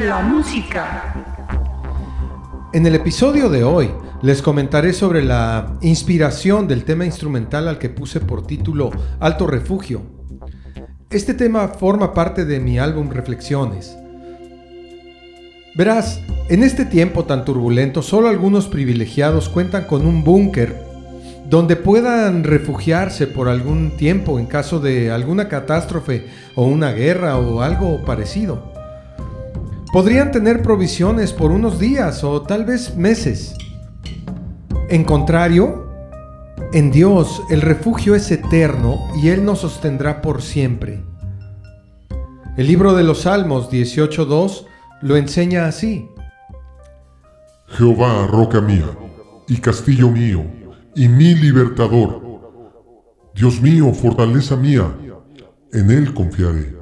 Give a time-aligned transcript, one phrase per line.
[0.00, 1.12] la música.
[2.72, 3.90] En el episodio de hoy
[4.22, 10.02] les comentaré sobre la inspiración del tema instrumental al que puse por título Alto Refugio.
[11.10, 13.96] Este tema forma parte de mi álbum Reflexiones.
[15.74, 20.76] Verás, en este tiempo tan turbulento solo algunos privilegiados cuentan con un búnker
[21.48, 27.62] donde puedan refugiarse por algún tiempo en caso de alguna catástrofe o una guerra o
[27.62, 28.77] algo parecido.
[29.98, 33.56] Podrían tener provisiones por unos días o tal vez meses.
[34.90, 35.88] En contrario,
[36.72, 41.02] en Dios el refugio es eterno y Él nos sostendrá por siempre.
[42.56, 44.66] El libro de los Salmos 18.2
[45.02, 46.08] lo enseña así.
[47.66, 48.96] Jehová, roca mía
[49.48, 50.44] y castillo mío
[50.94, 52.22] y mi libertador.
[53.34, 54.94] Dios mío, fortaleza mía,
[55.72, 56.76] en Él confiaré.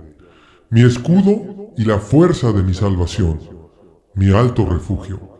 [0.68, 3.38] Mi escudo y la fuerza de mi salvación,
[4.14, 5.35] mi alto refugio.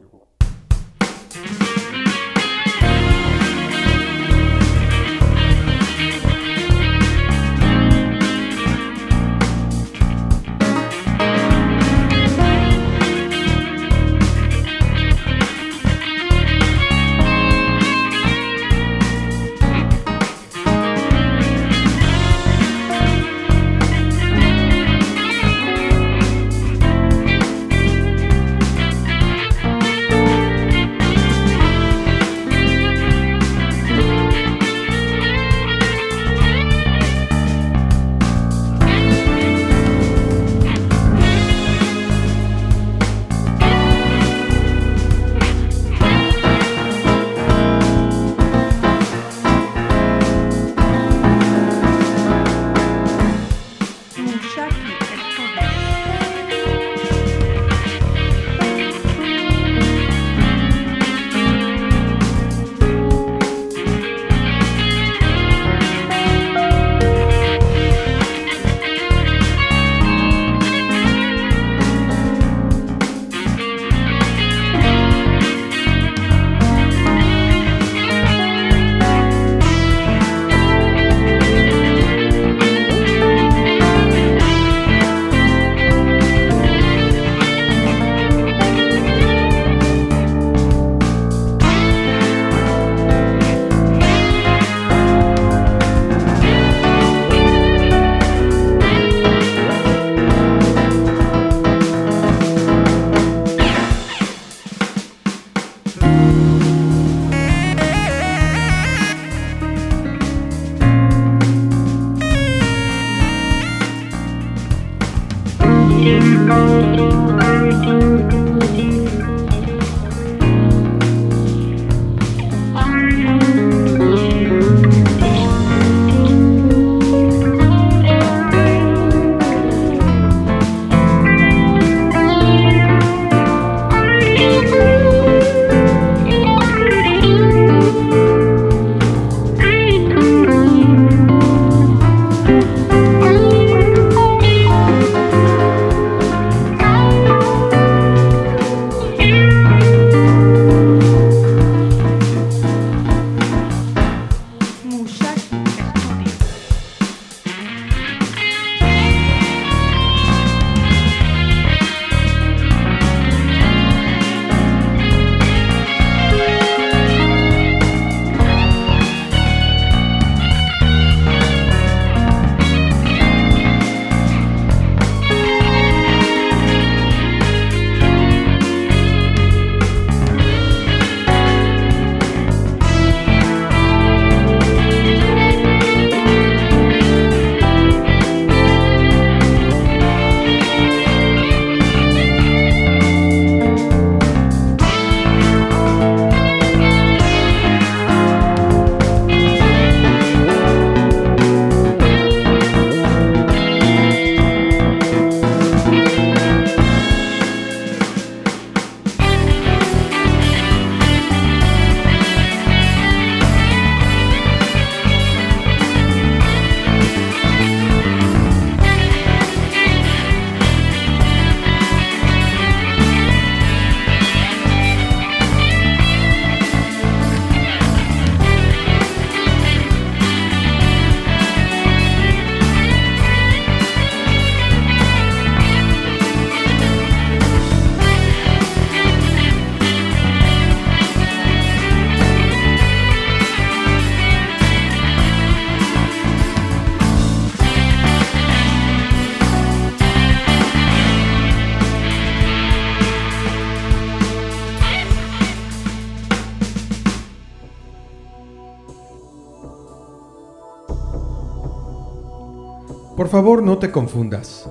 [263.17, 264.69] Por favor, no te confundas.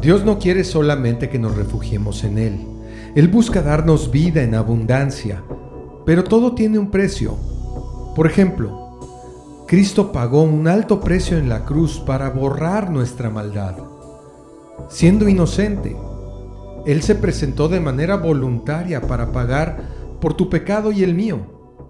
[0.00, 2.66] Dios no quiere solamente que nos refugiemos en Él.
[3.14, 5.42] Él busca darnos vida en abundancia,
[6.06, 7.36] pero todo tiene un precio.
[8.14, 13.76] Por ejemplo, Cristo pagó un alto precio en la cruz para borrar nuestra maldad.
[14.88, 15.96] Siendo inocente,
[16.86, 21.40] Él se presentó de manera voluntaria para pagar por tu pecado y el mío,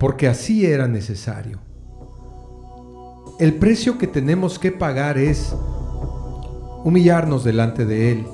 [0.00, 1.65] porque así era necesario.
[3.38, 5.54] El precio que tenemos que pagar es
[6.84, 8.26] humillarnos delante de Él,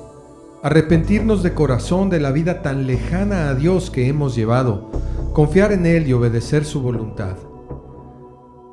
[0.63, 4.93] arrepentirnos de corazón de la vida tan lejana a Dios que hemos llevado,
[5.33, 7.37] confiar en Él y obedecer su voluntad.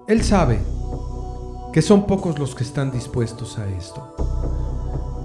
[0.07, 0.59] Él sabe
[1.73, 4.13] que son pocos los que están dispuestos a esto.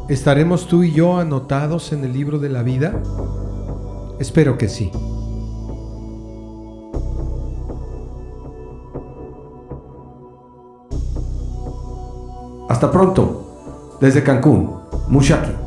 [0.09, 3.03] ¿Estaremos tú y yo anotados en el libro de la vida?
[4.19, 4.91] Espero que sí.
[12.69, 14.71] Hasta pronto, desde Cancún,
[15.09, 15.64] Mushaki.